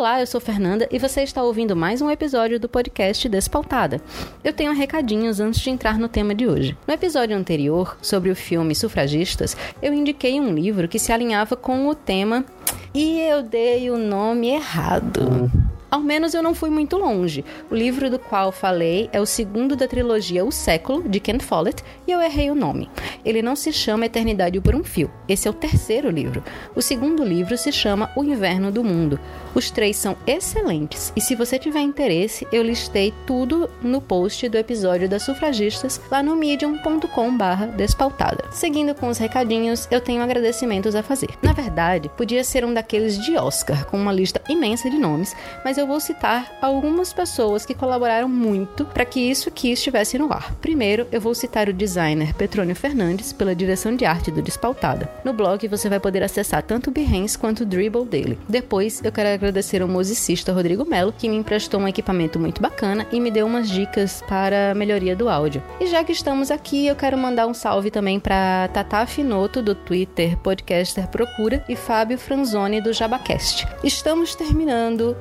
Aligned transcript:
Olá, 0.00 0.18
eu 0.18 0.26
sou 0.26 0.40
Fernanda 0.40 0.88
e 0.90 0.98
você 0.98 1.22
está 1.22 1.42
ouvindo 1.42 1.76
mais 1.76 2.00
um 2.00 2.10
episódio 2.10 2.58
do 2.58 2.70
podcast 2.70 3.28
Despautada. 3.28 4.00
Eu 4.42 4.50
tenho 4.50 4.72
recadinhos 4.72 5.40
antes 5.40 5.60
de 5.60 5.68
entrar 5.68 5.98
no 5.98 6.08
tema 6.08 6.34
de 6.34 6.46
hoje. 6.46 6.74
No 6.88 6.94
episódio 6.94 7.36
anterior, 7.36 7.98
sobre 8.00 8.30
o 8.30 8.34
filme 8.34 8.74
Sufragistas, 8.74 9.54
eu 9.82 9.92
indiquei 9.92 10.40
um 10.40 10.54
livro 10.54 10.88
que 10.88 10.98
se 10.98 11.12
alinhava 11.12 11.54
com 11.54 11.86
o 11.86 11.94
tema 11.94 12.46
e 12.94 13.20
eu 13.20 13.42
dei 13.42 13.90
o 13.90 13.98
nome 13.98 14.48
errado. 14.48 15.52
Ao 15.90 16.00
menos 16.00 16.34
eu 16.34 16.42
não 16.42 16.54
fui 16.54 16.70
muito 16.70 16.96
longe. 16.96 17.44
O 17.70 17.74
livro 17.74 18.08
do 18.08 18.18
qual 18.18 18.52
falei 18.52 19.08
é 19.12 19.20
o 19.20 19.26
segundo 19.26 19.74
da 19.74 19.88
trilogia 19.88 20.44
O 20.44 20.52
Século, 20.52 21.08
de 21.08 21.18
Ken 21.18 21.38
Follett, 21.38 21.82
e 22.06 22.12
eu 22.12 22.20
errei 22.20 22.50
o 22.50 22.54
nome. 22.54 22.90
Ele 23.24 23.42
não 23.42 23.56
se 23.56 23.72
chama 23.72 24.06
Eternidade 24.06 24.60
por 24.60 24.74
um 24.74 24.84
Fio. 24.84 25.10
Esse 25.28 25.48
é 25.48 25.50
o 25.50 25.54
terceiro 25.54 26.10
livro. 26.10 26.44
O 26.74 26.82
segundo 26.82 27.24
livro 27.24 27.58
se 27.58 27.72
chama 27.72 28.10
O 28.16 28.22
Inverno 28.22 28.70
do 28.70 28.84
Mundo. 28.84 29.18
Os 29.54 29.70
três 29.70 29.96
são 29.96 30.16
excelentes, 30.26 31.12
e 31.16 31.20
se 31.20 31.34
você 31.34 31.58
tiver 31.58 31.80
interesse, 31.80 32.46
eu 32.52 32.62
listei 32.62 33.12
tudo 33.26 33.68
no 33.82 34.00
post 34.00 34.48
do 34.48 34.56
episódio 34.56 35.08
das 35.08 35.24
sufragistas 35.24 36.00
lá 36.08 36.22
no 36.22 36.36
medium.com/despautada. 36.36 38.44
Seguindo 38.52 38.94
com 38.94 39.08
os 39.08 39.18
recadinhos, 39.18 39.88
eu 39.90 40.00
tenho 40.00 40.22
agradecimentos 40.22 40.94
a 40.94 41.02
fazer. 41.02 41.30
Na 41.42 41.52
verdade, 41.52 42.08
podia 42.16 42.44
ser 42.44 42.64
um 42.64 42.72
daqueles 42.72 43.18
de 43.18 43.36
Oscar, 43.36 43.86
com 43.86 43.96
uma 43.96 44.12
lista 44.12 44.40
imensa 44.48 44.88
de 44.88 44.98
nomes, 44.98 45.34
mas 45.64 45.79
eu 45.80 45.86
vou 45.86 45.98
citar 45.98 46.58
algumas 46.60 47.12
pessoas 47.12 47.64
que 47.64 47.74
colaboraram 47.74 48.28
muito 48.28 48.84
para 48.84 49.04
que 49.04 49.18
isso 49.18 49.48
aqui 49.48 49.72
estivesse 49.72 50.18
no 50.18 50.30
ar. 50.30 50.54
Primeiro, 50.56 51.06
eu 51.10 51.20
vou 51.20 51.34
citar 51.34 51.68
o 51.68 51.72
designer 51.72 52.34
Petrônio 52.34 52.76
Fernandes 52.76 53.32
pela 53.32 53.54
direção 53.54 53.96
de 53.96 54.04
arte 54.04 54.30
do 54.30 54.42
Despautada. 54.42 55.10
No 55.24 55.32
blog 55.32 55.66
você 55.68 55.88
vai 55.88 55.98
poder 55.98 56.22
acessar 56.22 56.62
tanto 56.62 56.90
o 56.90 56.92
Behance 56.92 57.38
quanto 57.38 57.60
o 57.60 57.66
Dribble 57.66 58.04
dele. 58.04 58.38
Depois, 58.48 59.00
eu 59.02 59.10
quero 59.10 59.30
agradecer 59.30 59.80
ao 59.80 59.88
musicista 59.88 60.52
Rodrigo 60.52 60.84
Melo, 60.84 61.14
que 61.16 61.28
me 61.28 61.36
emprestou 61.36 61.80
um 61.80 61.88
equipamento 61.88 62.38
muito 62.38 62.60
bacana 62.60 63.06
e 63.10 63.18
me 63.18 63.30
deu 63.30 63.46
umas 63.46 63.68
dicas 63.68 64.22
para 64.28 64.72
a 64.72 64.74
melhoria 64.74 65.16
do 65.16 65.30
áudio. 65.30 65.62
E 65.80 65.86
já 65.86 66.04
que 66.04 66.12
estamos 66.12 66.50
aqui, 66.50 66.86
eu 66.86 66.94
quero 66.94 67.16
mandar 67.16 67.46
um 67.46 67.54
salve 67.54 67.90
também 67.90 68.20
para 68.20 68.68
Tata 68.68 69.06
Finoto 69.06 69.62
do 69.62 69.74
Twitter 69.74 70.36
Podcaster 70.36 71.08
Procura 71.08 71.64
e 71.68 71.74
Fábio 71.74 72.18
Franzoni 72.18 72.82
do 72.82 72.92
Jabacast. 72.92 73.66
Estamos 73.82 74.34
terminando 74.34 75.16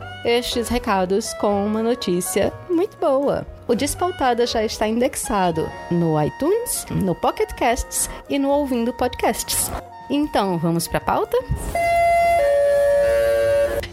estes 0.50 0.68
recados 0.68 1.32
com 1.36 1.64
uma 1.64 1.84
notícia 1.84 2.52
muito 2.68 2.98
boa. 2.98 3.46
O 3.68 3.76
Despautada 3.76 4.48
já 4.48 4.64
está 4.64 4.88
indexado 4.88 5.70
no 5.92 6.20
iTunes, 6.22 6.88
no 6.90 7.14
Pocket 7.14 7.54
Casts 7.54 8.10
e 8.28 8.40
no 8.40 8.50
Ouvindo 8.50 8.92
Podcasts. 8.92 9.72
Então, 10.10 10.58
vamos 10.58 10.88
para 10.88 10.98
a 10.98 11.02
pauta? 11.02 11.38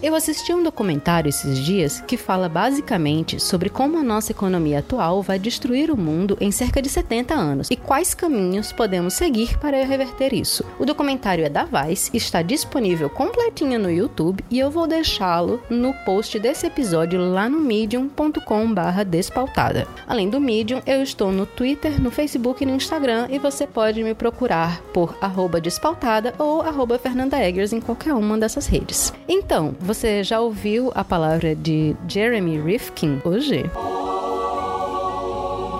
Eu 0.07 0.15
assisti 0.15 0.55
um 0.55 0.62
documentário 0.62 1.29
esses 1.29 1.59
dias 1.59 2.01
que 2.07 2.17
fala 2.17 2.49
basicamente 2.49 3.43
sobre 3.43 3.69
como 3.69 3.99
a 3.99 4.05
nossa 4.05 4.31
economia 4.31 4.79
atual 4.79 5.21
vai 5.21 5.37
destruir 5.37 5.91
o 5.91 5.97
mundo 5.97 6.39
em 6.41 6.53
cerca 6.53 6.81
de 6.81 6.89
70 6.89 7.35
anos 7.35 7.69
e 7.73 7.77
quais 7.77 8.15
caminhos 8.15 8.71
podemos 8.71 9.15
seguir 9.15 9.59
para 9.59 9.84
reverter 9.84 10.33
isso. 10.33 10.65
O 10.79 10.84
documentário 10.84 11.45
é 11.45 11.49
da 11.49 11.65
Vice, 11.65 12.17
está 12.17 12.41
disponível 12.41 13.11
completinho 13.11 13.81
no 13.81 13.91
YouTube 13.91 14.45
e 14.49 14.61
eu 14.61 14.71
vou 14.71 14.87
deixá-lo 14.87 15.61
no 15.69 15.93
post 16.05 16.39
desse 16.39 16.69
episódio 16.69 17.19
lá 17.19 17.49
no 17.49 17.59
medium.com/despautada. 17.59 19.89
Além 20.07 20.31
do 20.31 20.41
Medium, 20.41 20.81
eu 20.87 21.03
estou 21.03 21.33
no 21.33 21.47
Twitter, 21.47 22.01
no 22.01 22.12
Facebook 22.12 22.62
e 22.62 22.67
no 22.67 22.77
Instagram 22.77 23.27
e 23.29 23.41
você 23.41 23.67
pode 23.67 24.05
me 24.05 24.15
procurar 24.15 24.81
por 24.95 25.17
@despautada 25.61 26.33
ou 26.39 26.62
@fernandaeggers 26.97 27.73
em 27.73 27.81
qualquer 27.81 28.15
uma 28.15 28.39
dessas 28.39 28.69
redes. 28.69 29.12
Então, 29.29 29.75
você 29.81 29.96
já 30.23 30.41
ouviu 30.41 30.93
a 30.95 31.03
palavra 31.03 31.55
de 31.55 31.97
Jeremy 32.09 32.61
Rifkin 32.61 33.21
hoje? 33.25 33.65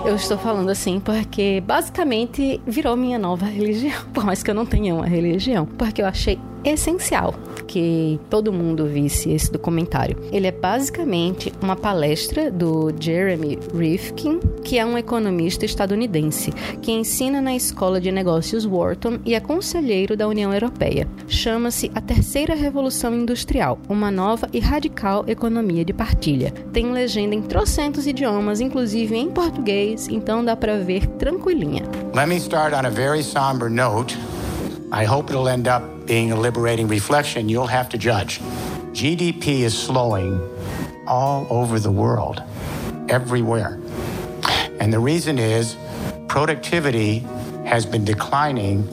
Eu 0.05 0.15
estou 0.15 0.39
falando 0.39 0.71
assim 0.71 1.01
porque 1.01 1.61
basicamente 1.67 2.61
virou 2.67 2.97
minha 2.97 3.19
nova 3.19 3.45
religião, 3.51 4.05
por 4.15 4.25
mais 4.25 4.43
que 4.43 4.51
eu 4.51 4.55
não 4.55 4.65
tenha 4.65 4.95
uma 4.95 5.07
religião, 5.07 5.67
porque 5.67 6.01
eu 6.01 6.07
achei 6.07 6.39
essencial 6.73 7.35
que 7.67 8.19
todo 8.31 8.53
mundo 8.53 8.87
visse 8.87 9.31
esse 9.31 9.51
documentário. 9.51 10.17
Ele 10.33 10.47
é 10.47 10.53
basicamente 10.53 11.53
uma 11.61 11.77
palestra 11.77 12.51
do 12.51 12.93
Jeremy 12.99 13.59
Rifkin, 13.75 14.39
que 14.65 14.79
é 14.79 14.87
um 14.87 14.97
economista 14.97 15.65
estadunidense, 15.65 16.53
que 16.81 16.93
ensina 16.93 17.41
na 17.41 17.55
Escola 17.55 18.01
de 18.01 18.11
Negócios 18.11 18.65
Wharton 18.65 19.19
e 19.25 19.35
é 19.35 19.41
conselheiro 19.41 20.17
da 20.17 20.29
União 20.29 20.53
Europeia. 20.53 21.09
Chama-se 21.29 21.91
A 21.95 22.01
Terceira 22.01 22.55
Revolução 22.55 23.15
Industrial, 23.15 23.79
uma 23.89 24.11
nova 24.11 24.49
e 24.53 24.61
radical 24.61 25.25
economia 25.27 25.85
de 25.85 25.93
partilha. 25.93 26.53
Tem 26.73 26.91
legenda 26.93 27.35
em 27.35 27.43
trocentos 27.43 28.07
idiomas, 28.07 28.61
inclusive 28.61 29.17
em 29.17 29.31
português, 29.31 30.09
então 30.09 30.45
dá 30.45 30.57
para 30.57 30.79
ver 30.79 31.07
tranquilinha. 31.19 31.83
Let 32.15 32.29
me 32.29 32.37
start 32.37 32.73
on 32.73 32.87
a 32.87 32.91
very 32.91 33.23
somber 33.23 33.69
note. 33.69 34.17
I 34.93 35.05
hope 35.05 35.31
it'll 35.31 35.49
end 35.49 35.69
up 35.69 35.96
being 36.07 36.33
a 36.33 36.37
liberating 36.37 36.89
reflection. 36.89 37.49
You'll 37.49 37.67
have 37.67 37.89
to 37.91 37.99
judge. 37.99 38.41
GDP 38.93 39.61
is 39.61 39.77
slowing 39.77 40.41
all 41.07 41.47
over 41.51 41.79
the 41.79 41.91
world, 41.91 42.43
everywhere. 43.09 43.81
And 44.81 44.93
the 44.93 44.99
reason 44.99 45.39
is 45.39 45.77
productivity 46.29 47.19
has 47.65 47.85
been 47.85 48.05
declining 48.05 48.87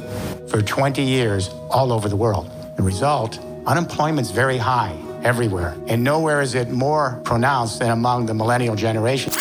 for 0.47 0.62
20 0.62 1.01
years 1.01 1.50
all 1.69 1.91
over 1.91 2.09
the 2.09 2.16
world. 2.16 2.50
The 2.78 2.84
result, 2.84 3.40
unemployment's 3.66 4.31
very 4.31 4.57
high 4.57 4.97
everywhere. 5.24 5.75
And 5.88 6.03
nowhere 6.03 6.41
is 6.41 6.56
it 6.56 6.69
more 6.69 7.22
pronounced 7.24 7.80
than 7.80 7.91
among 7.91 8.25
the 8.25 8.34
millennial 8.34 8.75
generation. 8.75 9.31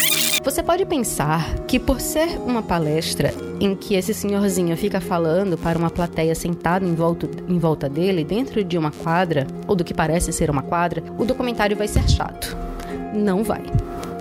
Você 0.44 0.60
pode 0.60 0.84
pensar 0.84 1.54
que 1.68 1.78
por 1.78 2.00
ser 2.00 2.36
uma 2.40 2.62
palestra 2.62 3.32
em 3.60 3.76
que 3.76 3.94
esse 3.94 4.12
senhorzinho 4.12 4.76
fica 4.76 5.00
falando 5.00 5.56
para 5.56 5.78
uma 5.78 5.88
plateia 5.88 6.34
sentada 6.34 6.84
em 6.84 6.96
volta, 6.96 7.28
em 7.48 7.58
volta 7.60 7.88
dele, 7.88 8.24
dentro 8.24 8.64
de 8.64 8.76
uma 8.76 8.90
quadra, 8.90 9.46
ou 9.68 9.76
do 9.76 9.84
que 9.84 9.94
parece 9.94 10.32
ser 10.32 10.50
uma 10.50 10.62
quadra, 10.62 11.00
o 11.16 11.24
documentário 11.24 11.76
vai 11.76 11.86
ser 11.86 12.08
chato. 12.10 12.56
Não 13.14 13.44
vai 13.44 13.62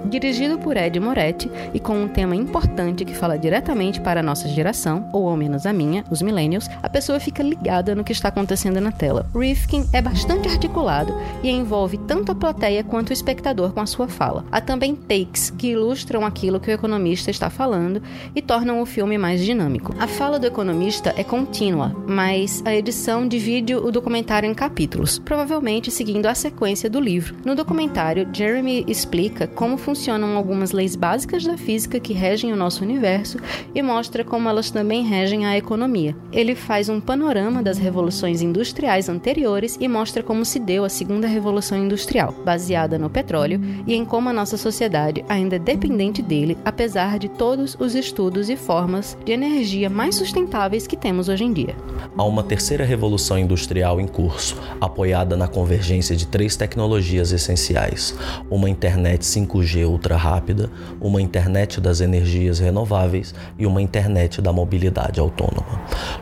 dirigido 0.05 0.57
por 0.57 0.75
Ed 0.75 0.99
Moretti 0.99 1.49
e 1.73 1.79
com 1.79 2.01
um 2.01 2.07
tema 2.07 2.35
importante 2.35 3.05
que 3.05 3.15
fala 3.15 3.37
diretamente 3.37 4.01
para 4.01 4.19
a 4.19 4.23
nossa 4.23 4.47
geração, 4.47 5.09
ou 5.13 5.29
ao 5.29 5.37
menos 5.37 5.65
a 5.65 5.73
minha, 5.73 6.03
os 6.09 6.21
millennials, 6.21 6.69
a 6.81 6.89
pessoa 6.89 7.19
fica 7.19 7.43
ligada 7.43 7.95
no 7.95 8.03
que 8.03 8.11
está 8.11 8.29
acontecendo 8.29 8.81
na 8.81 8.91
tela. 8.91 9.29
Rifkin 9.35 9.87
é 9.93 10.01
bastante 10.01 10.49
articulado 10.49 11.13
e 11.43 11.49
envolve 11.49 11.97
tanto 11.99 12.31
a 12.31 12.35
plateia 12.35 12.83
quanto 12.83 13.11
o 13.11 13.13
espectador 13.13 13.71
com 13.71 13.79
a 13.79 13.85
sua 13.85 14.07
fala. 14.07 14.43
Há 14.51 14.59
também 14.59 14.95
takes 14.95 15.49
que 15.49 15.71
ilustram 15.71 16.25
aquilo 16.25 16.59
que 16.59 16.69
o 16.69 16.73
economista 16.73 17.31
está 17.31 17.49
falando 17.49 18.01
e 18.35 18.41
tornam 18.41 18.81
o 18.81 18.85
filme 18.85 19.17
mais 19.17 19.43
dinâmico. 19.43 19.95
A 19.99 20.07
fala 20.07 20.39
do 20.39 20.47
economista 20.47 21.13
é 21.15 21.23
contínua, 21.23 21.95
mas 22.07 22.61
a 22.65 22.75
edição 22.75 23.27
divide 23.27 23.75
o 23.75 23.91
documentário 23.91 24.49
em 24.49 24.53
capítulos, 24.53 25.19
provavelmente 25.19 25.91
seguindo 25.91 26.25
a 26.25 26.35
sequência 26.35 26.89
do 26.89 26.99
livro. 26.99 27.35
No 27.45 27.55
documentário, 27.55 28.27
Jeremy 28.33 28.83
explica 28.87 29.47
como 29.47 29.77
funciona 29.77 29.90
funcionam 29.91 30.37
algumas 30.37 30.71
leis 30.71 30.95
básicas 30.95 31.43
da 31.43 31.57
física 31.57 31.99
que 31.99 32.13
regem 32.13 32.53
o 32.53 32.55
nosso 32.55 32.81
universo 32.81 33.37
e 33.75 33.81
mostra 33.81 34.23
como 34.23 34.47
elas 34.47 34.71
também 34.71 35.03
regem 35.03 35.45
a 35.45 35.57
economia. 35.57 36.15
Ele 36.31 36.55
faz 36.55 36.87
um 36.87 37.01
panorama 37.01 37.61
das 37.61 37.77
revoluções 37.77 38.41
industriais 38.41 39.09
anteriores 39.09 39.77
e 39.81 39.89
mostra 39.89 40.23
como 40.23 40.45
se 40.45 40.59
deu 40.59 40.85
a 40.85 40.89
segunda 40.89 41.27
revolução 41.27 41.77
industrial, 41.77 42.33
baseada 42.45 42.97
no 42.97 43.09
petróleo, 43.09 43.59
e 43.85 43.93
em 43.93 44.05
como 44.05 44.29
a 44.29 44.33
nossa 44.33 44.55
sociedade 44.55 45.25
ainda 45.27 45.57
é 45.57 45.59
dependente 45.59 46.21
dele, 46.21 46.57
apesar 46.63 47.19
de 47.19 47.27
todos 47.27 47.75
os 47.77 47.93
estudos 47.93 48.49
e 48.49 48.55
formas 48.55 49.17
de 49.25 49.33
energia 49.33 49.89
mais 49.89 50.15
sustentáveis 50.15 50.87
que 50.87 50.95
temos 50.95 51.27
hoje 51.27 51.43
em 51.43 51.51
dia. 51.51 51.75
Há 52.17 52.23
uma 52.23 52.43
terceira 52.43 52.85
revolução 52.85 53.37
industrial 53.37 53.99
em 53.99 54.07
curso, 54.07 54.57
apoiada 54.79 55.35
na 55.35 55.49
convergência 55.49 56.15
de 56.15 56.27
três 56.27 56.55
tecnologias 56.55 57.33
essenciais: 57.33 58.15
uma 58.49 58.69
internet 58.69 59.25
5G 59.25 59.80
ultra 59.85 60.15
rápida, 60.15 60.69
uma 60.99 61.21
internet 61.21 61.79
das 61.79 62.01
energias 62.01 62.59
renováveis 62.59 63.33
e 63.57 63.65
uma 63.65 63.81
internet 63.81 64.41
da 64.41 64.53
mobilidade 64.53 65.19
autônoma. 65.19 65.81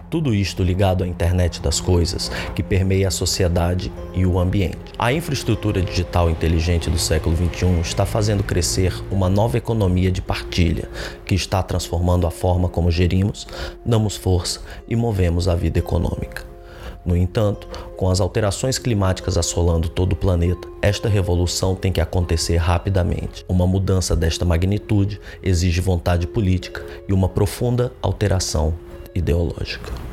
Tudo 0.10 0.34
isto 0.34 0.64
ligado 0.64 1.04
à 1.04 1.08
internet 1.08 1.62
das 1.62 1.80
coisas, 1.80 2.32
que 2.56 2.64
permeia 2.64 3.08
a 3.08 3.12
sociedade 3.12 3.92
e 4.14 4.26
o 4.26 4.40
ambiente. 4.40 4.78
A 4.98 5.14
infraestrutura 5.14 5.82
digital 5.82 6.30
inteligente 6.30 6.90
do 6.90 6.98
século 6.98 7.36
XXI 7.36 7.80
está 7.82 8.06
fazendo 8.06 8.44
crescer 8.44 8.94
uma 9.12 9.30
nova 9.30 9.58
economia 9.58 10.12
de 10.12 10.22
partilha, 10.22 10.90
que 11.26 11.36
está 11.36 11.62
transformando 11.62 12.26
a 12.26 12.32
forma 12.32 12.68
como 12.68 12.90
gerimos, 12.90 13.48
damos 13.86 14.16
força 14.16 14.62
e 14.88 14.96
movemos 14.96 15.48
a 15.48 15.56
vida 15.56 15.80
econômica. 15.80 16.49
No 17.06 17.16
entanto, 17.16 17.68
com 17.96 18.10
as 18.10 18.19
alterações 18.19 18.78
climáticas 18.78 19.38
assolando 19.38 19.90
todo 19.90 20.13
o 20.13 20.16
planeta, 20.16 20.68
esta 20.81 21.07
revolução 21.07 21.75
tem 21.75 21.92
que 21.92 22.01
acontecer 22.01 22.57
rapidamente. 22.57 23.46
Uma 23.48 23.66
mudança 23.66 24.16
desta 24.16 24.46
magnitude 24.46 25.19
exige 25.42 25.81
vontade 25.81 26.28
política 26.28 26.86
e 27.07 27.13
uma 27.13 27.30
profunda 27.30 27.92
alteração 28.01 28.74
ideológica. 29.16 30.09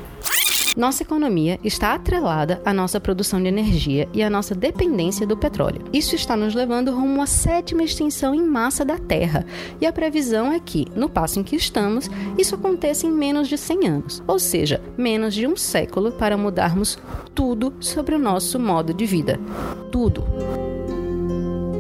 Nossa 0.76 1.02
economia 1.02 1.58
está 1.64 1.94
atrelada 1.94 2.60
à 2.62 2.70
nossa 2.70 3.00
produção 3.00 3.40
de 3.40 3.48
energia 3.48 4.06
e 4.12 4.22
à 4.22 4.28
nossa 4.28 4.54
dependência 4.54 5.26
do 5.26 5.34
petróleo. 5.34 5.82
Isso 5.90 6.14
está 6.14 6.36
nos 6.36 6.54
levando 6.54 6.94
rumo 6.94 7.22
à 7.22 7.26
sétima 7.26 7.82
extinção 7.82 8.34
em 8.34 8.42
massa 8.42 8.84
da 8.84 8.98
Terra, 8.98 9.46
e 9.80 9.86
a 9.86 9.92
previsão 9.92 10.52
é 10.52 10.60
que, 10.60 10.86
no 10.94 11.08
passo 11.08 11.40
em 11.40 11.42
que 11.42 11.56
estamos, 11.56 12.10
isso 12.36 12.54
aconteça 12.54 13.06
em 13.06 13.10
menos 13.10 13.48
de 13.48 13.56
100 13.56 13.88
anos, 13.88 14.22
ou 14.26 14.38
seja, 14.38 14.82
menos 14.98 15.32
de 15.32 15.46
um 15.46 15.56
século 15.56 16.12
para 16.12 16.36
mudarmos 16.36 16.98
tudo 17.34 17.72
sobre 17.80 18.14
o 18.14 18.18
nosso 18.18 18.60
modo 18.60 18.92
de 18.92 19.06
vida. 19.06 19.40
Tudo. 19.90 20.65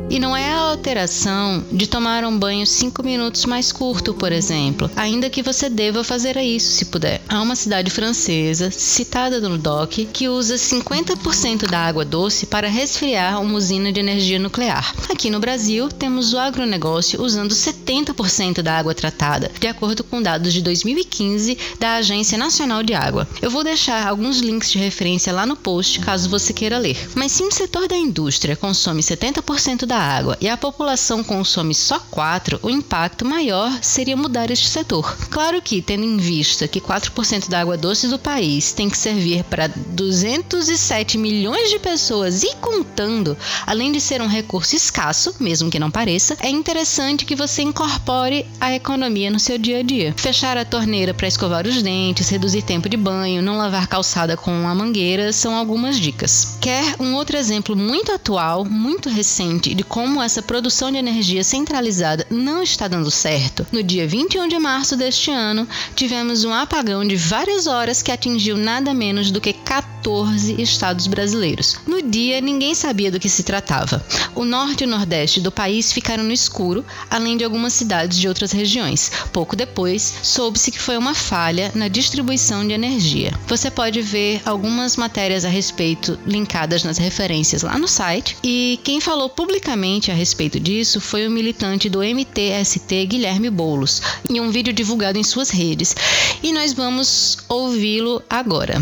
E 0.08 0.20
não 0.20 0.36
é 0.36 0.52
a 0.52 0.60
alteração 0.70 1.64
de 1.72 1.86
tomar 1.86 2.24
um 2.24 2.38
banho 2.38 2.64
5 2.64 3.02
minutos 3.02 3.44
mais 3.44 3.72
curto, 3.72 4.14
por 4.14 4.30
exemplo, 4.30 4.88
ainda 4.94 5.28
que 5.28 5.42
você 5.42 5.68
deva 5.68 6.04
fazer 6.04 6.36
isso 6.36 6.70
se 6.72 6.84
puder. 6.86 7.20
Há 7.28 7.42
uma 7.42 7.56
cidade 7.56 7.90
francesa, 7.90 8.70
citada 8.70 9.40
no 9.40 9.58
DOC, 9.58 10.08
que 10.12 10.28
usa 10.28 10.54
50% 10.54 11.66
da 11.68 11.80
água 11.80 12.04
doce 12.04 12.46
para 12.46 12.68
resfriar 12.68 13.42
uma 13.42 13.58
usina 13.58 13.92
de 13.92 13.98
energia 13.98 14.38
nuclear. 14.38 14.94
Aqui 15.10 15.28
no 15.28 15.40
Brasil, 15.40 15.88
temos 15.88 16.32
o 16.32 16.38
agronegócio 16.38 17.20
usando 17.20 17.52
70% 17.52 18.62
da 18.62 18.78
água 18.78 18.94
tratada, 18.94 19.50
de 19.58 19.66
acordo 19.66 20.04
com 20.04 20.22
dados 20.22 20.52
de 20.52 20.62
2015 20.62 21.58
da 21.80 21.96
Agência 21.96 22.38
Nacional 22.38 22.82
de 22.82 22.94
Água. 22.94 23.26
Eu 23.42 23.50
vou 23.50 23.64
deixar 23.64 24.06
alguns 24.06 24.38
links 24.38 24.70
de 24.70 24.78
referência 24.78 25.32
lá 25.32 25.44
no 25.44 25.56
post 25.56 25.98
caso 26.00 26.30
você 26.30 26.52
queira 26.52 26.78
ler. 26.78 26.96
Mas 27.14 27.32
se 27.32 27.42
o 27.42 27.50
setor 27.50 27.88
da 27.88 27.96
indústria 27.96 28.54
consome 28.54 29.02
70% 29.02 29.84
da 29.84 29.95
água 29.96 30.36
e 30.40 30.48
a 30.48 30.56
população 30.56 31.22
consome 31.22 31.74
só 31.74 31.98
4, 31.98 32.60
o 32.62 32.70
impacto 32.70 33.24
maior 33.24 33.72
seria 33.82 34.16
mudar 34.16 34.50
este 34.50 34.68
setor. 34.68 35.16
Claro 35.30 35.60
que, 35.62 35.82
tendo 35.82 36.04
em 36.04 36.16
vista 36.16 36.68
que 36.68 36.80
4% 36.80 37.48
da 37.48 37.60
água 37.60 37.76
doce 37.76 38.08
do 38.08 38.18
país 38.18 38.72
tem 38.72 38.88
que 38.88 38.98
servir 38.98 39.44
para 39.44 39.68
207 39.68 41.18
milhões 41.18 41.70
de 41.70 41.78
pessoas 41.78 42.42
e 42.42 42.54
contando, 42.56 43.36
além 43.66 43.92
de 43.92 44.00
ser 44.00 44.20
um 44.20 44.26
recurso 44.26 44.76
escasso, 44.76 45.34
mesmo 45.40 45.70
que 45.70 45.78
não 45.78 45.90
pareça, 45.90 46.36
é 46.40 46.48
interessante 46.48 47.24
que 47.24 47.36
você 47.36 47.62
incorpore 47.62 48.46
a 48.60 48.74
economia 48.74 49.30
no 49.30 49.40
seu 49.40 49.58
dia 49.58 49.78
a 49.78 49.82
dia. 49.82 50.14
Fechar 50.16 50.56
a 50.56 50.64
torneira 50.64 51.14
para 51.14 51.28
escovar 51.28 51.66
os 51.66 51.82
dentes, 51.82 52.28
reduzir 52.28 52.62
tempo 52.62 52.88
de 52.88 52.96
banho, 52.96 53.42
não 53.42 53.58
lavar 53.58 53.86
calçada 53.86 54.36
com 54.36 54.66
a 54.68 54.74
mangueira 54.74 55.32
são 55.32 55.54
algumas 55.54 55.98
dicas. 55.98 56.56
Quer 56.60 56.96
um 57.00 57.14
outro 57.14 57.36
exemplo 57.36 57.76
muito 57.76 58.12
atual, 58.12 58.64
muito 58.64 59.08
recente 59.08 59.74
de 59.74 59.84
como 59.88 60.22
essa 60.22 60.42
produção 60.42 60.90
de 60.90 60.98
energia 60.98 61.44
centralizada 61.44 62.26
não 62.30 62.62
está 62.62 62.88
dando 62.88 63.10
certo, 63.10 63.66
no 63.70 63.82
dia 63.82 64.06
21 64.06 64.48
de 64.48 64.58
março 64.58 64.96
deste 64.96 65.30
ano, 65.30 65.66
tivemos 65.94 66.44
um 66.44 66.52
apagão 66.52 67.06
de 67.06 67.16
várias 67.16 67.66
horas 67.66 68.02
que 68.02 68.10
atingiu 68.10 68.56
nada 68.56 68.92
menos 68.92 69.30
do 69.30 69.40
que 69.40 69.52
14 69.52 70.60
estados 70.60 71.06
brasileiros. 71.06 71.78
No 71.86 72.02
dia, 72.02 72.40
ninguém 72.40 72.74
sabia 72.74 73.10
do 73.10 73.20
que 73.20 73.28
se 73.28 73.42
tratava. 73.42 74.04
O 74.34 74.44
norte 74.44 74.82
e 74.82 74.86
o 74.86 74.90
nordeste 74.90 75.40
do 75.40 75.52
país 75.52 75.92
ficaram 75.92 76.24
no 76.24 76.32
escuro, 76.32 76.84
além 77.10 77.36
de 77.36 77.44
algumas 77.44 77.72
cidades 77.72 78.18
de 78.18 78.28
outras 78.28 78.52
regiões. 78.52 79.10
Pouco 79.32 79.56
depois, 79.56 80.14
soube-se 80.22 80.70
que 80.70 80.80
foi 80.80 80.96
uma 80.96 81.14
falha 81.14 81.70
na 81.74 81.88
distribuição 81.88 82.66
de 82.66 82.74
energia. 82.74 83.32
Você 83.46 83.70
pode 83.70 84.02
ver 84.02 84.42
algumas 84.44 84.96
matérias 84.96 85.44
a 85.44 85.48
respeito 85.48 86.18
linkadas 86.26 86.84
nas 86.84 86.98
referências 86.98 87.62
lá 87.62 87.78
no 87.78 87.88
site, 87.88 88.36
e 88.42 88.80
quem 88.82 89.00
falou 89.00 89.28
publicamente 89.28 89.75
a 90.10 90.14
respeito 90.14 90.58
disso 90.58 91.02
foi 91.02 91.26
o 91.26 91.30
militante 91.30 91.90
do 91.90 92.00
MTST 92.02 93.04
Guilherme 93.04 93.50
Boulos, 93.50 94.00
em 94.28 94.40
um 94.40 94.50
vídeo 94.50 94.72
divulgado 94.72 95.18
em 95.18 95.22
suas 95.22 95.50
redes. 95.50 95.94
E 96.42 96.50
nós 96.50 96.72
vamos 96.72 97.44
ouvi-lo 97.46 98.22
agora. 98.30 98.76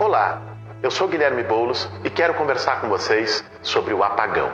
Olá, 0.00 0.42
eu 0.82 0.90
sou 0.90 1.06
Guilherme 1.06 1.44
Boulos 1.44 1.88
e 2.02 2.10
quero 2.10 2.34
conversar 2.34 2.80
com 2.80 2.88
vocês 2.88 3.44
sobre 3.62 3.94
o 3.94 4.02
apagão. 4.02 4.50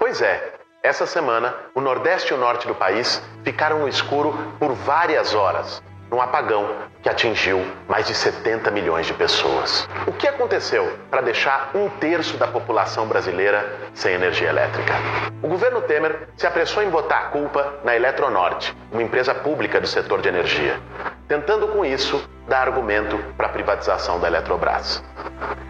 Pois 0.00 0.20
é, 0.20 0.54
essa 0.82 1.06
semana 1.06 1.54
o 1.76 1.80
Nordeste 1.80 2.32
e 2.32 2.34
o 2.34 2.38
Norte 2.38 2.66
do 2.66 2.74
país 2.74 3.22
ficaram 3.44 3.78
no 3.78 3.88
escuro 3.88 4.36
por 4.58 4.74
várias 4.74 5.32
horas 5.32 5.80
num 6.10 6.20
apagão 6.20 6.68
que 7.02 7.08
atingiu 7.08 7.64
mais 7.88 8.06
de 8.06 8.14
70 8.14 8.70
milhões 8.70 9.06
de 9.06 9.14
pessoas. 9.14 9.88
O 10.06 10.12
que 10.12 10.28
aconteceu 10.28 10.98
para 11.10 11.20
deixar 11.20 11.70
um 11.74 11.88
terço 11.88 12.36
da 12.36 12.46
população 12.46 13.06
brasileira 13.06 13.78
sem 13.92 14.14
energia 14.14 14.48
elétrica? 14.48 14.94
O 15.42 15.48
governo 15.48 15.82
Temer 15.82 16.28
se 16.36 16.46
apressou 16.46 16.82
em 16.82 16.88
botar 16.88 17.18
a 17.18 17.26
culpa 17.26 17.74
na 17.84 17.94
Eletronorte, 17.94 18.74
uma 18.90 19.02
empresa 19.02 19.34
pública 19.34 19.80
do 19.80 19.86
setor 19.86 20.20
de 20.20 20.28
energia, 20.28 20.80
tentando 21.28 21.68
com 21.68 21.84
isso 21.84 22.22
dar 22.48 22.68
argumento 22.68 23.18
para 23.36 23.46
a 23.46 23.50
privatização 23.50 24.20
da 24.20 24.28
Eletrobras. 24.28 25.02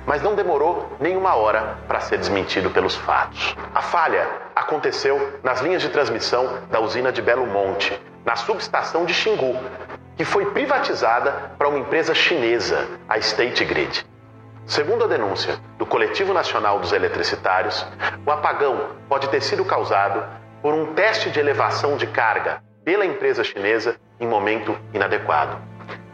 Mas 0.06 0.22
não 0.22 0.34
demorou 0.34 0.94
nenhuma 1.00 1.34
hora 1.34 1.78
para 1.88 2.00
ser 2.00 2.18
desmentido 2.18 2.70
pelos 2.70 2.94
fatos. 2.94 3.56
A 3.74 3.80
falha 3.80 4.28
aconteceu 4.54 5.40
nas 5.42 5.60
linhas 5.60 5.82
de 5.82 5.88
transmissão 5.88 6.58
da 6.70 6.80
usina 6.80 7.10
de 7.10 7.22
Belo 7.22 7.46
Monte, 7.46 7.98
na 8.24 8.36
subestação 8.36 9.04
de 9.04 9.12
Xingu, 9.12 9.58
que 10.16 10.24
foi 10.24 10.46
privatizada 10.46 11.52
para 11.58 11.68
uma 11.68 11.78
empresa 11.78 12.14
chinesa, 12.14 12.86
a 13.08 13.18
State 13.18 13.64
Grid. 13.64 14.06
Segundo 14.66 15.04
a 15.04 15.08
denúncia 15.08 15.58
do 15.76 15.84
Coletivo 15.84 16.32
Nacional 16.32 16.78
dos 16.78 16.92
Eletricitários, 16.92 17.86
o 18.24 18.30
apagão 18.30 18.90
pode 19.08 19.28
ter 19.28 19.42
sido 19.42 19.64
causado 19.64 20.24
por 20.62 20.72
um 20.72 20.94
teste 20.94 21.30
de 21.30 21.38
elevação 21.38 21.96
de 21.96 22.06
carga 22.06 22.62
pela 22.84 23.04
empresa 23.04 23.44
chinesa 23.44 23.96
em 24.18 24.26
momento 24.26 24.76
inadequado. 24.92 25.58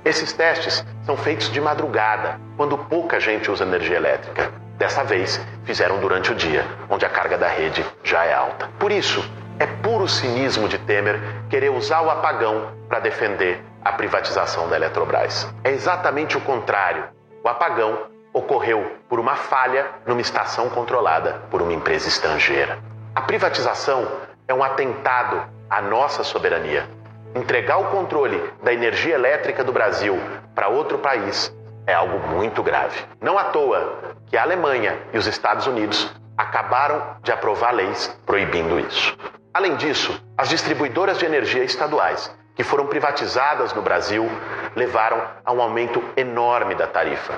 Esses 0.04 0.32
testes 0.32 0.84
são 1.02 1.16
feitos 1.16 1.52
de 1.52 1.60
madrugada, 1.60 2.40
quando 2.56 2.76
pouca 2.76 3.20
gente 3.20 3.50
usa 3.50 3.64
energia 3.64 3.96
elétrica. 3.96 4.50
Dessa 4.78 5.04
vez, 5.04 5.38
fizeram 5.64 6.00
durante 6.00 6.32
o 6.32 6.34
dia, 6.34 6.66
onde 6.88 7.04
a 7.04 7.08
carga 7.08 7.36
da 7.36 7.48
rede 7.48 7.84
já 8.02 8.24
é 8.24 8.32
alta. 8.32 8.68
Por 8.78 8.90
isso, 8.90 9.22
é 9.58 9.66
puro 9.66 10.08
cinismo 10.08 10.68
de 10.68 10.78
Temer 10.78 11.20
querer 11.50 11.70
usar 11.70 12.00
o 12.00 12.10
apagão 12.10 12.72
para 12.88 12.98
defender 12.98 13.62
a 13.84 13.92
privatização 13.92 14.68
da 14.68 14.76
Eletrobras. 14.76 15.48
É 15.64 15.70
exatamente 15.70 16.36
o 16.36 16.40
contrário. 16.40 17.04
O 17.42 17.48
apagão 17.48 17.98
ocorreu 18.32 18.96
por 19.08 19.18
uma 19.18 19.36
falha 19.36 19.86
numa 20.06 20.20
estação 20.20 20.68
controlada 20.68 21.42
por 21.50 21.62
uma 21.62 21.72
empresa 21.72 22.08
estrangeira. 22.08 22.78
A 23.14 23.22
privatização 23.22 24.06
é 24.46 24.54
um 24.54 24.62
atentado 24.62 25.42
à 25.68 25.80
nossa 25.80 26.22
soberania. 26.22 26.88
Entregar 27.34 27.78
o 27.78 27.90
controle 27.90 28.42
da 28.62 28.72
energia 28.72 29.14
elétrica 29.14 29.64
do 29.64 29.72
Brasil 29.72 30.18
para 30.54 30.68
outro 30.68 30.98
país 30.98 31.52
é 31.86 31.94
algo 31.94 32.18
muito 32.28 32.62
grave. 32.62 33.04
Não 33.20 33.38
à 33.38 33.44
toa 33.44 33.98
que 34.26 34.36
a 34.36 34.42
Alemanha 34.42 34.98
e 35.12 35.18
os 35.18 35.26
Estados 35.26 35.66
Unidos 35.66 36.12
acabaram 36.36 37.16
de 37.22 37.32
aprovar 37.32 37.72
leis 37.72 38.16
proibindo 38.26 38.78
isso. 38.78 39.16
Além 39.52 39.76
disso, 39.76 40.20
as 40.38 40.48
distribuidoras 40.48 41.18
de 41.18 41.26
energia 41.26 41.64
estaduais 41.64 42.32
que 42.60 42.64
foram 42.64 42.86
privatizadas 42.86 43.72
no 43.72 43.80
Brasil 43.80 44.30
levaram 44.76 45.22
a 45.42 45.50
um 45.50 45.62
aumento 45.62 46.04
enorme 46.14 46.74
da 46.74 46.86
tarifa. 46.86 47.32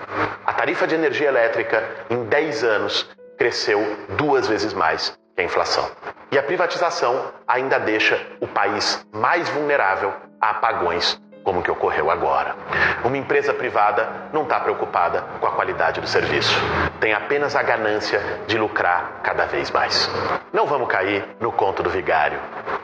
A 0.44 0.52
tarifa 0.52 0.84
de 0.84 0.96
energia 0.96 1.28
elétrica, 1.28 1.88
em 2.10 2.24
10 2.24 2.64
anos, 2.64 3.08
cresceu 3.38 3.98
duas 4.16 4.48
vezes 4.48 4.74
mais 4.74 5.16
que 5.36 5.40
a 5.40 5.44
inflação. 5.44 5.88
E 6.32 6.36
a 6.36 6.42
privatização 6.42 7.32
ainda 7.46 7.78
deixa 7.78 8.20
o 8.40 8.48
país 8.48 9.06
mais 9.12 9.48
vulnerável 9.50 10.12
a 10.40 10.50
apagões 10.50 11.16
como 11.44 11.60
o 11.60 11.62
que 11.62 11.70
ocorreu 11.70 12.10
agora. 12.10 12.56
Uma 13.04 13.16
empresa 13.16 13.54
privada 13.54 14.08
não 14.32 14.42
está 14.42 14.58
preocupada 14.58 15.22
com 15.40 15.46
a 15.46 15.52
qualidade 15.52 16.00
do 16.00 16.06
serviço, 16.08 16.52
tem 16.98 17.12
apenas 17.12 17.54
a 17.54 17.62
ganância 17.62 18.20
de 18.48 18.58
lucrar 18.58 19.20
cada 19.22 19.46
vez 19.46 19.70
mais. 19.70 20.10
Não 20.52 20.66
vamos 20.66 20.88
cair 20.88 21.24
no 21.38 21.52
conto 21.52 21.80
do 21.80 21.90
vigário. 21.90 22.40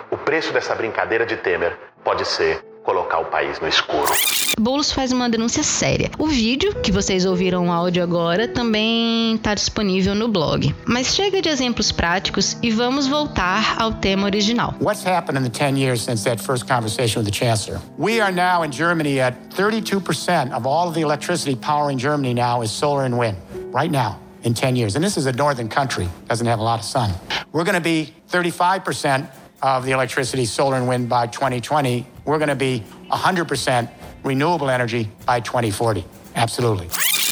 O 0.09 0.17
preço 0.17 0.53
dessa 0.53 0.75
brincadeira 0.75 1.27
de 1.27 1.37
Temer 1.37 1.77
pode 2.09 2.25
ser 2.25 2.65
colocar 2.83 3.19
o 3.19 3.27
país 3.27 3.61
no 3.61 3.69
escuro. 3.69 4.11
Boulos 4.59 4.91
faz 4.91 5.13
uma 5.13 5.29
denúncia 5.29 5.63
séria. 5.63 6.11
O 6.19 6.27
vídeo, 6.27 6.75
que 6.77 6.91
vocês 6.91 7.27
ouviram 7.27 7.69
o 7.69 7.71
áudio 7.71 8.03
agora, 8.03 8.49
também 8.49 9.35
está 9.35 9.55
disponível 9.55 10.15
no 10.15 10.27
blog. 10.27 10.75
Mas 10.87 11.15
chega 11.15 11.43
de 11.43 11.51
exemplos 11.51 11.93
práticos 11.93 12.57
e 12.63 12.71
vamos 12.71 13.07
voltar 13.07 13.77
ao 13.79 13.93
tema 13.93 14.25
original. 14.25 14.75
What's 14.81 15.07
happened 15.07 15.39
in 15.39 15.43
the 15.43 15.51
10 15.51 15.77
years 15.77 16.01
since 16.01 16.25
that 16.25 16.43
first 16.43 16.67
conversation 16.67 17.23
with 17.23 17.31
the 17.31 17.39
chancellor? 17.39 17.79
We 17.99 18.23
are 18.23 18.33
now 18.33 18.65
in 18.65 18.73
Germany 18.73 19.21
at 19.21 19.35
32% 19.51 20.55
of 20.55 20.67
all 20.67 20.89
of 20.89 20.95
the 20.95 21.03
electricity 21.03 21.57
power 21.57 21.93
in 21.93 21.99
Germany 21.99 22.33
now 22.33 22.63
is 22.63 22.71
solar 22.71 23.05
and 23.05 23.19
wind. 23.19 23.37
Right 23.71 23.91
now. 23.91 24.19
In 24.45 24.55
10 24.55 24.77
years. 24.77 24.95
And 24.95 25.05
this 25.05 25.19
is 25.19 25.27
a 25.27 25.33
northern 25.33 25.69
country, 25.69 26.09
doesn't 26.27 26.47
have 26.47 26.61
a 26.61 26.63
lot 26.63 26.79
of 26.79 26.87
sun. 26.87 27.11
We're 27.53 27.65
going 27.65 27.75
to 27.75 27.83
be 27.83 28.15
35% 28.31 29.29
of 29.63 29.85
the 29.85 29.93
electricity, 29.93 30.45
solar 30.45 30.77
and 30.77 30.89
wind 30.89 31.09
by 31.09 31.27
2020. 31.27 32.07
We're 32.25 32.39
going 32.39 32.49
to 32.49 32.55
be 32.55 32.85
100% 33.11 33.91
renewable 34.23 34.71
energy 34.71 35.11
by 35.27 35.41
2040. 35.41 36.05
Absolutely. 36.35 36.89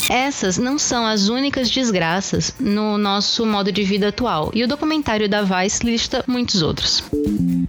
Essas 0.08 0.56
não 0.56 0.78
são 0.78 1.04
as 1.06 1.28
únicas 1.28 1.70
desgraças 1.70 2.54
no 2.60 2.96
nosso 2.96 3.44
modo 3.44 3.72
de 3.72 3.82
vida 3.82 4.08
atual, 4.08 4.50
e 4.54 4.62
o 4.62 4.68
documentário 4.68 5.28
da 5.28 5.42
Vice 5.42 5.84
lista 5.84 6.25
muitos 6.26 6.62
outros. 6.62 7.02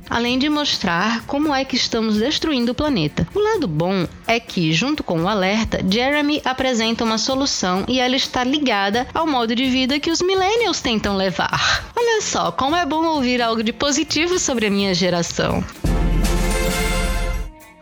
Além 0.09 0.39
de 0.39 0.49
mostrar 0.49 1.23
como 1.25 1.53
é 1.53 1.65
que 1.65 1.75
estamos 1.75 2.17
destruindo 2.17 2.71
o 2.71 2.75
planeta. 2.75 3.27
O 3.33 3.39
lado 3.39 3.67
bom 3.67 4.07
é 4.25 4.39
que, 4.39 4.71
junto 4.71 5.03
com 5.03 5.21
o 5.21 5.27
alerta, 5.27 5.79
Jeremy 5.87 6.41
apresenta 6.45 7.03
uma 7.03 7.17
solução 7.17 7.83
e 7.87 7.99
ela 7.99 8.15
está 8.15 8.43
ligada 8.43 9.07
ao 9.13 9.27
modo 9.27 9.55
de 9.55 9.67
vida 9.69 9.99
que 9.99 10.11
os 10.11 10.21
millennials 10.21 10.79
tentam 10.79 11.15
levar. 11.15 11.91
Olha 11.95 12.21
só, 12.21 12.51
como 12.51 12.75
é 12.75 12.85
bom 12.85 13.05
ouvir 13.05 13.41
algo 13.41 13.63
de 13.63 13.73
positivo 13.73 14.39
sobre 14.39 14.67
a 14.67 14.71
minha 14.71 14.93
geração. 14.93 15.63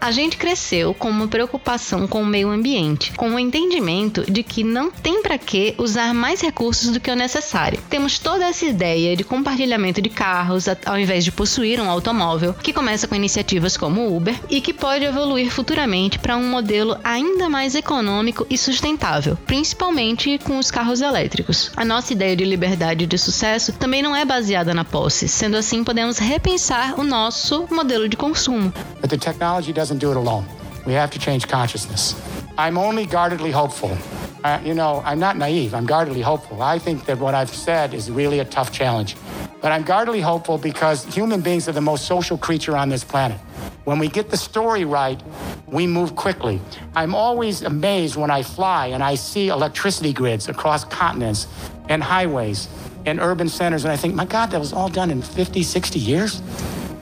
A 0.06 0.12
gente 0.12 0.38
cresceu 0.38 0.94
com 0.94 1.10
uma 1.10 1.28
preocupação 1.28 2.06
com 2.06 2.22
o 2.22 2.26
meio 2.28 2.52
ambiente, 2.52 3.12
com 3.14 3.32
o 3.32 3.40
entendimento 3.40 4.32
de 4.32 4.44
que 4.44 4.64
não 4.64 4.92
tem 4.92 5.24
para 5.24 5.36
que 5.36 5.74
usar 5.80 6.14
mais 6.14 6.42
recursos 6.42 6.92
do 6.92 7.00
que 7.00 7.10
o 7.10 7.16
necessário. 7.16 7.82
Temos 7.90 8.20
toda 8.20 8.46
essa 8.46 8.68
ideia 8.68 9.16
de 9.16 9.24
compartilhamento 9.24 10.04
de 10.04 10.10
carros 10.12 10.68
ao 10.86 11.00
invés 11.00 11.26
de 11.26 11.32
possuir 11.32 11.82
um 11.82 11.90
automóvel, 11.90 12.54
que 12.54 12.72
começa 12.72 13.08
com 13.08 13.16
iniciativas 13.16 13.78
como 13.78 14.02
o 14.02 14.16
Uber 14.16 14.40
e 14.48 14.62
que 14.62 14.72
pode 14.72 15.06
evoluir 15.06 15.50
futuramente 15.50 16.20
para 16.20 16.38
um 16.38 16.52
modelo 16.52 17.00
ainda 17.04 17.50
mais 17.50 17.74
econômico 17.74 18.46
e 18.48 18.60
sustentável, 18.60 19.36
principalmente 19.48 20.38
com 20.44 20.60
os 20.60 20.70
carros 20.70 21.02
elétricos. 21.02 21.72
A 21.76 21.84
nossa 21.84 22.14
ideia 22.14 22.36
de 22.36 22.46
liberdade 22.46 23.06
e 23.06 23.08
de 23.08 23.18
sucesso 23.18 23.74
também 23.74 24.04
não 24.04 24.16
é 24.16 24.24
baseada 24.24 24.72
na 24.72 24.86
posse, 24.86 25.28
sendo 25.28 25.58
assim 25.58 25.84
podemos 25.84 26.20
repensar 26.20 26.94
o 27.00 27.04
nosso 27.04 27.66
modelo 27.72 28.08
de 28.08 28.16
consumo. 28.16 28.72
But 29.02 29.10
the 29.10 29.18
technology 29.18 29.74
doesn't 29.74 29.95
do 30.00 30.12
it 30.12 30.18
alone. 30.18 30.46
We 30.86 30.94
have 30.94 31.12
to 31.12 31.20
change 31.20 31.48
consciousness. 31.48 32.22
I'm 32.58 32.78
only 32.78 33.06
guardedly 33.06 33.52
hopeful. 33.52 33.98
Uh, 34.44 34.62
you 34.64 34.74
know, 34.74 35.02
I'm 35.04 35.20
not 35.20 35.38
naive. 35.38 35.74
I'm 35.74 35.86
guardedly 35.86 36.22
hopeful. 36.22 36.62
I 36.62 36.78
think 36.78 37.06
that 37.06 37.18
what 37.18 37.34
I've 37.34 37.50
said 37.50 37.94
is 37.94 38.12
really 38.12 38.40
a 38.40 38.46
tough 38.46 38.72
challenge. 38.72 39.16
But 39.62 39.72
I'm 39.72 39.84
guardedly 39.84 40.22
hopeful 40.22 40.58
because 40.58 41.04
human 41.06 41.42
beings 41.42 41.68
are 41.68 41.72
the 41.72 41.82
most 41.82 42.06
social 42.06 42.38
creature 42.38 42.78
on 42.78 42.90
this 42.90 43.04
planet. 43.04 43.40
When 43.86 43.98
we 43.98 44.08
get 44.08 44.30
the 44.30 44.38
story 44.38 44.86
right, 44.86 45.22
we 45.68 45.88
move 45.88 46.16
quickly. 46.16 46.62
I'm 46.96 47.16
always 47.16 47.64
amazed 47.64 48.16
when 48.16 48.30
I 48.30 48.44
fly 48.44 48.88
and 48.88 49.04
I 49.04 49.16
see 49.16 49.48
electricity 49.48 50.14
grids 50.14 50.48
across 50.48 50.86
continents 50.86 51.48
and 51.90 52.04
highways 52.04 52.68
and 53.06 53.20
urban 53.20 53.50
centers, 53.50 53.84
and 53.84 53.92
I 53.92 53.98
think, 53.98 54.16
my 54.16 54.26
God, 54.26 54.52
that 54.52 54.60
was 54.60 54.74
all 54.74 54.90
done 54.90 55.12
in 55.12 55.22
50, 55.22 55.62
60 55.64 56.00
years? 56.00 56.42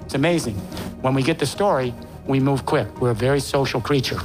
It's 0.06 0.16
amazing. 0.16 0.56
When 1.02 1.14
we 1.14 1.24
get 1.24 1.40
the 1.40 1.46
story, 1.46 1.94
we 2.28 2.40
move 2.40 2.66
quick. 2.66 2.88
We're 3.02 3.12
a 3.12 3.16
very 3.16 3.40
social 3.40 3.82
creature. 3.82 4.20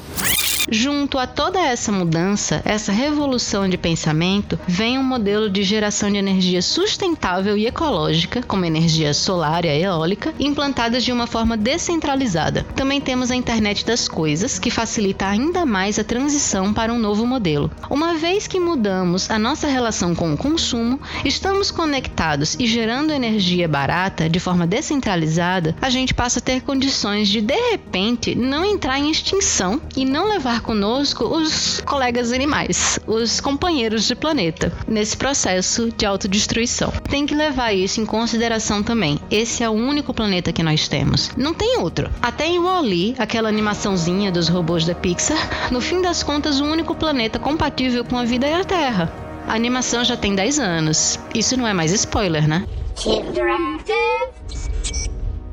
Junto 0.70 1.18
a 1.18 1.26
toda 1.26 1.58
essa 1.58 1.90
mudança, 1.90 2.60
essa 2.62 2.92
revolução 2.92 3.66
de 3.66 3.78
pensamento, 3.78 4.58
vem 4.68 4.98
um 4.98 5.02
modelo 5.02 5.48
de 5.48 5.62
geração 5.62 6.10
de 6.10 6.18
energia 6.18 6.60
sustentável 6.60 7.56
e 7.56 7.66
ecológica, 7.66 8.42
como 8.42 8.66
energia 8.66 9.14
solar 9.14 9.64
e 9.64 9.68
eólica, 9.68 10.34
implantadas 10.38 11.02
de 11.02 11.10
uma 11.10 11.26
forma 11.26 11.56
descentralizada. 11.56 12.66
Também 12.76 13.00
temos 13.00 13.30
a 13.30 13.36
internet 13.36 13.86
das 13.86 14.08
coisas, 14.08 14.58
que 14.58 14.70
facilita 14.70 15.26
ainda 15.26 15.64
mais 15.64 15.98
a 15.98 16.04
transição 16.04 16.74
para 16.74 16.92
um 16.92 16.98
novo 16.98 17.26
modelo. 17.26 17.70
Uma 17.88 18.14
vez 18.14 18.46
que 18.46 18.60
mudamos 18.60 19.30
a 19.30 19.38
nossa 19.38 19.68
relação 19.68 20.14
com 20.14 20.34
o 20.34 20.36
consumo, 20.36 21.00
estamos 21.24 21.70
conectados 21.70 22.56
e 22.58 22.66
gerando 22.66 23.10
energia 23.10 23.66
barata 23.66 24.28
de 24.28 24.38
forma 24.38 24.66
descentralizada, 24.66 25.74
a 25.80 25.88
gente 25.88 26.12
passa 26.12 26.40
a 26.40 26.42
ter 26.42 26.60
condições 26.60 27.28
de 27.28 27.40
de 27.40 27.70
repente 27.70 28.34
não 28.34 28.62
entrar 28.66 28.98
em 28.98 29.10
extinção 29.10 29.80
e 29.96 30.04
não 30.04 30.28
levar 30.28 30.57
conosco 30.60 31.24
os 31.24 31.80
colegas 31.80 32.32
animais, 32.32 32.98
os 33.06 33.40
companheiros 33.40 34.06
de 34.06 34.14
planeta, 34.14 34.72
nesse 34.86 35.16
processo 35.16 35.90
de 35.90 36.04
autodestruição. 36.04 36.92
Tem 37.08 37.26
que 37.26 37.34
levar 37.34 37.72
isso 37.72 38.00
em 38.00 38.06
consideração 38.06 38.82
também. 38.82 39.18
Esse 39.30 39.62
é 39.62 39.68
o 39.68 39.72
único 39.72 40.12
planeta 40.14 40.52
que 40.52 40.62
nós 40.62 40.88
temos. 40.88 41.30
Não 41.36 41.54
tem 41.54 41.78
outro. 41.78 42.10
Até 42.20 42.46
em 42.46 42.58
Wall-E, 42.58 43.14
aquela 43.18 43.48
animaçãozinha 43.48 44.30
dos 44.30 44.48
robôs 44.48 44.84
da 44.84 44.94
Pixar, 44.94 45.72
no 45.72 45.80
fim 45.80 46.02
das 46.02 46.22
contas, 46.22 46.60
o 46.60 46.64
único 46.64 46.94
planeta 46.94 47.38
compatível 47.38 48.04
com 48.04 48.18
a 48.18 48.24
vida 48.24 48.46
é 48.46 48.60
a 48.60 48.64
Terra. 48.64 49.12
A 49.46 49.54
animação 49.54 50.04
já 50.04 50.16
tem 50.16 50.34
10 50.34 50.58
anos. 50.58 51.18
Isso 51.34 51.56
não 51.56 51.66
é 51.66 51.72
mais 51.72 51.92
spoiler, 51.92 52.46
né? 52.46 52.66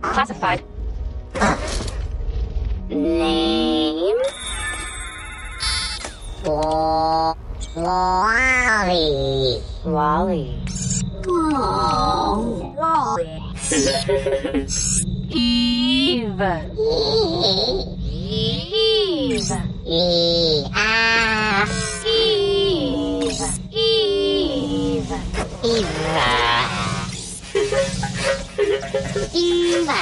Classified. 0.01 0.63
Name. 2.89 4.44
Wally. 6.45 7.81
Wally. 9.83 10.61
Wally. 12.75 13.41
Eve. 15.31 16.41
Eve. 18.11 19.51
Eve. 19.87 20.69
Ah. 20.75 21.65
Eve. 22.05 23.41
Eve. 23.71 25.13
Eve. 25.63 26.05
Eva. 29.33 29.99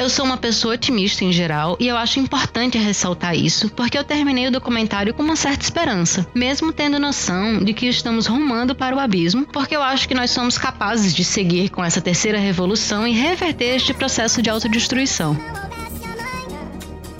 Eu 0.00 0.08
sou 0.08 0.24
uma 0.24 0.38
pessoa 0.38 0.72
otimista 0.76 1.26
em 1.26 1.30
geral 1.30 1.76
e 1.78 1.86
eu 1.86 1.94
acho 1.94 2.18
importante 2.18 2.78
ressaltar 2.78 3.36
isso, 3.36 3.68
porque 3.68 3.98
eu 3.98 4.02
terminei 4.02 4.46
o 4.46 4.50
documentário 4.50 5.12
com 5.12 5.22
uma 5.22 5.36
certa 5.36 5.62
esperança, 5.62 6.26
mesmo 6.34 6.72
tendo 6.72 6.98
noção 6.98 7.62
de 7.62 7.74
que 7.74 7.86
estamos 7.86 8.26
rumando 8.26 8.74
para 8.74 8.96
o 8.96 8.98
abismo, 8.98 9.44
porque 9.52 9.76
eu 9.76 9.82
acho 9.82 10.08
que 10.08 10.14
nós 10.14 10.30
somos 10.30 10.56
capazes 10.56 11.14
de 11.14 11.22
seguir 11.22 11.68
com 11.68 11.84
essa 11.84 12.00
terceira 12.00 12.38
revolução 12.38 13.06
e 13.06 13.12
reverter 13.12 13.76
este 13.76 13.92
processo 13.92 14.40
de 14.40 14.48
autodestruição. 14.48 15.36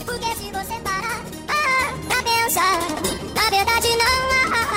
Porque 0.06 0.34
se 0.36 0.50
você 0.50 0.80
parar 0.82 1.20
ah, 1.48 1.92
pra 2.08 2.22
pensar, 2.22 2.78
na 3.34 3.50
verdade 3.50 3.88
não 3.98 4.30
há. 4.32 4.70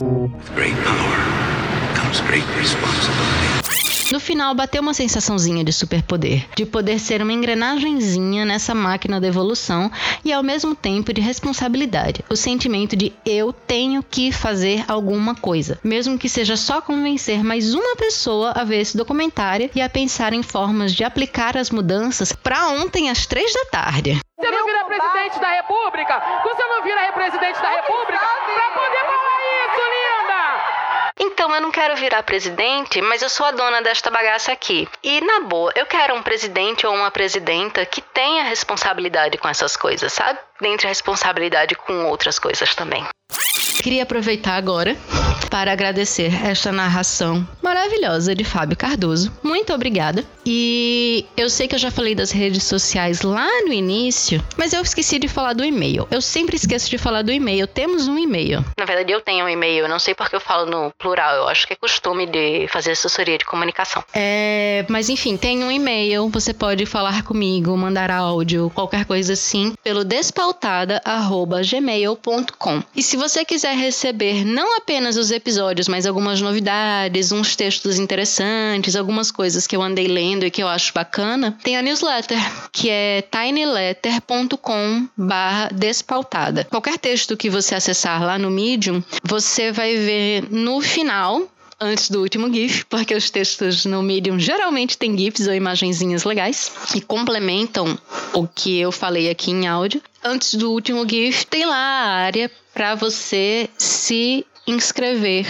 With 0.00 0.54
great 0.54 0.76
power 0.76 1.94
comes 1.94 2.20
great 2.22 2.46
responsibility. 2.58 3.67
No 4.10 4.18
final, 4.18 4.54
bateu 4.54 4.80
uma 4.80 4.94
sensaçãozinha 4.94 5.62
de 5.62 5.70
superpoder, 5.70 6.46
de 6.56 6.64
poder 6.64 6.98
ser 6.98 7.20
uma 7.20 7.32
engrenagemzinha 7.32 8.42
nessa 8.46 8.74
máquina 8.74 9.20
da 9.20 9.26
evolução 9.26 9.92
e 10.24 10.32
ao 10.32 10.42
mesmo 10.42 10.74
tempo 10.74 11.12
de 11.12 11.20
responsabilidade, 11.20 12.24
o 12.30 12.34
sentimento 12.34 12.96
de 12.96 13.12
eu 13.26 13.52
tenho 13.52 14.02
que 14.02 14.32
fazer 14.32 14.82
alguma 14.88 15.34
coisa, 15.34 15.78
mesmo 15.84 16.18
que 16.18 16.28
seja 16.28 16.56
só 16.56 16.80
convencer 16.80 17.44
mais 17.44 17.74
uma 17.74 17.96
pessoa 17.96 18.52
a 18.52 18.64
ver 18.64 18.80
esse 18.80 18.96
documentário 18.96 19.68
e 19.74 19.82
a 19.82 19.90
pensar 19.90 20.32
em 20.32 20.42
formas 20.42 20.94
de 20.94 21.04
aplicar 21.04 21.58
as 21.58 21.68
mudanças 21.70 22.32
para 22.32 22.68
ontem 22.68 23.10
às 23.10 23.26
três 23.26 23.52
da 23.52 23.66
tarde. 23.66 24.18
Você 24.38 24.50
não 24.50 24.64
vira 24.64 24.84
presidente 24.86 25.38
da 25.38 25.50
República? 25.50 26.22
Você 26.44 26.62
não 26.64 26.82
vira 26.82 27.12
presidente 27.12 27.60
da 27.60 27.68
República 27.68 28.18
pra 28.18 28.70
poder 28.70 29.04
falar! 29.04 29.27
Então, 31.38 31.54
eu 31.54 31.60
não 31.60 31.70
quero 31.70 31.94
virar 31.94 32.24
presidente, 32.24 33.00
mas 33.00 33.22
eu 33.22 33.30
sou 33.30 33.46
a 33.46 33.52
dona 33.52 33.80
desta 33.80 34.10
bagaça 34.10 34.50
aqui. 34.50 34.88
E, 35.04 35.20
na 35.20 35.42
boa, 35.42 35.72
eu 35.76 35.86
quero 35.86 36.16
um 36.16 36.20
presidente 36.20 36.84
ou 36.84 36.92
uma 36.92 37.12
presidenta 37.12 37.86
que 37.86 38.00
tenha 38.00 38.42
responsabilidade 38.42 39.38
com 39.38 39.48
essas 39.48 39.76
coisas, 39.76 40.12
sabe? 40.12 40.36
Dentre 40.60 40.88
a 40.88 40.90
responsabilidade 40.90 41.76
com 41.76 42.06
outras 42.06 42.40
coisas 42.40 42.74
também. 42.74 43.06
Queria 43.80 44.02
aproveitar 44.02 44.56
agora 44.56 44.96
para 45.48 45.70
agradecer 45.70 46.32
esta 46.44 46.72
narração 46.72 47.46
maravilhosa 47.68 48.34
de 48.34 48.42
Fábio 48.44 48.74
Cardoso. 48.76 49.32
Muito 49.42 49.72
obrigada. 49.74 50.24
E 50.46 51.26
eu 51.36 51.50
sei 51.50 51.68
que 51.68 51.74
eu 51.74 51.78
já 51.78 51.90
falei 51.90 52.14
das 52.14 52.30
redes 52.30 52.64
sociais 52.64 53.20
lá 53.20 53.46
no 53.66 53.74
início, 53.74 54.42
mas 54.56 54.72
eu 54.72 54.80
esqueci 54.80 55.18
de 55.18 55.28
falar 55.28 55.52
do 55.52 55.62
e-mail. 55.62 56.08
Eu 56.10 56.22
sempre 56.22 56.56
esqueço 56.56 56.88
de 56.88 56.96
falar 56.96 57.20
do 57.20 57.30
e-mail. 57.30 57.66
Temos 57.66 58.08
um 58.08 58.18
e-mail. 58.18 58.64
Na 58.78 58.86
verdade, 58.86 59.12
eu 59.12 59.20
tenho 59.20 59.44
um 59.44 59.48
e-mail. 59.48 59.84
Eu 59.84 59.88
não 59.88 59.98
sei 59.98 60.14
porque 60.14 60.34
eu 60.34 60.40
falo 60.40 60.64
no 60.64 60.90
plural. 60.98 61.36
Eu 61.36 61.46
acho 61.48 61.66
que 61.66 61.74
é 61.74 61.76
costume 61.76 62.24
de 62.24 62.66
fazer 62.68 62.92
assessoria 62.92 63.36
de 63.36 63.44
comunicação. 63.44 64.02
É, 64.14 64.86
mas 64.88 65.10
enfim, 65.10 65.36
tem 65.36 65.62
um 65.62 65.70
e-mail. 65.70 66.30
Você 66.30 66.54
pode 66.54 66.86
falar 66.86 67.22
comigo, 67.22 67.76
mandar 67.76 68.10
áudio, 68.10 68.72
qualquer 68.74 69.04
coisa 69.04 69.34
assim, 69.34 69.74
pelo 69.84 70.04
despautada@gmail.com. 70.04 72.82
E 72.96 73.02
se 73.02 73.18
você 73.18 73.44
quiser 73.44 73.76
receber 73.76 74.46
não 74.46 74.78
apenas 74.78 75.18
os 75.18 75.30
episódios, 75.30 75.86
mas 75.86 76.06
algumas 76.06 76.40
novidades, 76.40 77.30
uns 77.30 77.57
textos 77.58 77.98
interessantes, 77.98 78.94
algumas 78.94 79.32
coisas 79.32 79.66
que 79.66 79.74
eu 79.74 79.82
andei 79.82 80.06
lendo 80.06 80.46
e 80.46 80.50
que 80.50 80.62
eu 80.62 80.68
acho 80.68 80.94
bacana, 80.94 81.58
tem 81.64 81.76
a 81.76 81.82
newsletter, 81.82 82.38
que 82.72 82.88
é 82.88 83.22
tinyletter.com 83.22 85.08
barra 85.16 85.68
despautada. 85.74 86.64
Qualquer 86.70 86.98
texto 86.98 87.36
que 87.36 87.50
você 87.50 87.74
acessar 87.74 88.24
lá 88.24 88.38
no 88.38 88.48
Medium, 88.48 89.02
você 89.24 89.72
vai 89.72 89.96
ver 89.96 90.44
no 90.50 90.80
final 90.80 91.48
antes 91.80 92.10
do 92.10 92.20
último 92.20 92.52
GIF, 92.52 92.84
porque 92.86 93.14
os 93.14 93.30
textos 93.30 93.84
no 93.84 94.02
Medium 94.02 94.38
geralmente 94.38 94.96
têm 94.96 95.16
GIFs 95.16 95.46
ou 95.46 95.54
imagenzinhas 95.54 96.24
legais 96.24 96.72
e 96.94 97.00
complementam 97.00 97.98
o 98.32 98.46
que 98.46 98.78
eu 98.78 98.92
falei 98.92 99.30
aqui 99.30 99.50
em 99.50 99.66
áudio. 99.66 100.00
Antes 100.22 100.54
do 100.54 100.70
último 100.70 101.08
GIF, 101.08 101.44
tem 101.46 101.64
lá 101.64 101.76
a 101.76 102.08
área 102.08 102.50
para 102.72 102.94
você 102.94 103.68
se 103.76 104.46
inscrever 104.68 105.46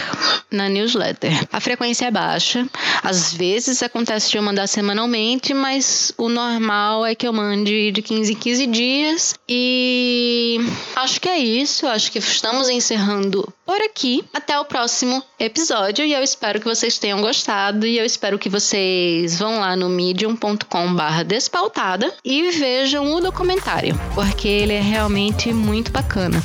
na 0.49 0.69
newsletter. 0.69 1.31
A 1.51 1.59
frequência 1.59 2.05
é 2.05 2.11
baixa, 2.11 2.65
às 3.03 3.33
vezes 3.33 3.83
acontece 3.83 4.31
de 4.31 4.37
eu 4.37 4.43
mandar 4.43 4.67
semanalmente, 4.67 5.53
mas 5.53 6.13
o 6.17 6.29
normal 6.29 7.05
é 7.05 7.13
que 7.13 7.27
eu 7.27 7.33
mande 7.33 7.91
de 7.91 8.01
15 8.01 8.31
em 8.31 8.35
15 8.35 8.67
dias. 8.67 9.35
E 9.47 10.59
acho 10.95 11.19
que 11.19 11.27
é 11.29 11.37
isso, 11.37 11.85
acho 11.87 12.11
que 12.11 12.19
estamos 12.19 12.69
encerrando 12.69 13.51
por 13.65 13.81
aqui. 13.81 14.23
Até 14.33 14.57
o 14.59 14.65
próximo 14.65 15.23
episódio 15.39 16.05
e 16.05 16.13
eu 16.13 16.23
espero 16.23 16.59
que 16.59 16.65
vocês 16.65 16.97
tenham 16.97 17.21
gostado 17.21 17.85
e 17.85 17.97
eu 17.97 18.05
espero 18.05 18.39
que 18.39 18.49
vocês 18.49 19.37
vão 19.37 19.59
lá 19.59 19.75
no 19.75 19.89
medium.com/despautada 19.89 22.13
e 22.23 22.49
vejam 22.51 23.13
o 23.13 23.19
documentário, 23.19 23.99
porque 24.15 24.47
ele 24.47 24.73
é 24.73 24.81
realmente 24.81 25.51
muito 25.53 25.91
bacana. 25.91 26.41